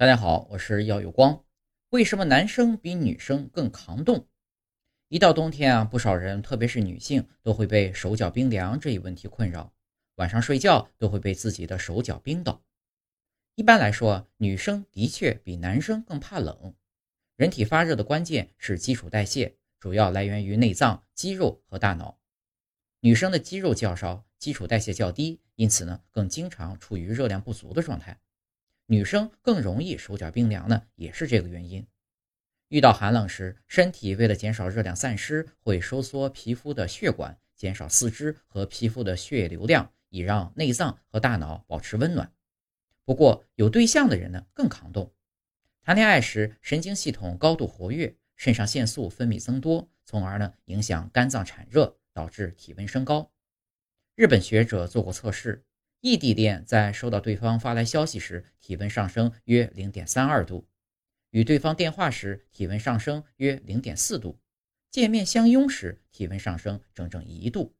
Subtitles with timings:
[0.00, 1.44] 大家好，我是耀有光。
[1.90, 4.26] 为什么男生比女生更抗冻？
[5.08, 9.74] 一到冬天啊，不少人，特别是女性，都会被手脚冰凉这一问题困扰，
[10.14, 12.62] 晚上睡觉都会被自己的手脚冰倒。
[13.56, 16.74] 一般来说，女生的确比男生更怕冷。
[17.36, 22.18] 人体发热的关键是基础代谢，主要来源于内脏、肌肉和大脑。
[23.00, 28.18] 女生的肌肉较少，基础代谢较低，因此呢，更经常处于热量不足的状态。
[28.90, 31.86] 女生更容易手脚冰凉呢，也是这个原因。
[32.66, 42.32] 遇到寒冷时，身体为了减少热量散失，会收缩皮肤的血管，减少四肢和皮肤的血液流量，以让内脏和大脑保持温暖。
[43.04, 45.14] 不过，有对象的人呢更抗冻。
[45.84, 53.30] 谈恋爱时，神经系统高度活跃，肾上腺素分泌增多，从而呢影响肝脏产热，导致体温升高。
[54.16, 55.64] 日本学者做过测试。
[56.00, 60.66] 异地恋在收到对方发来消息时，体温上升约零点三二度；
[61.30, 64.38] 与对方电话时，体温上升约零点四度；
[64.90, 67.76] 见面相拥时，体温上升整整一度。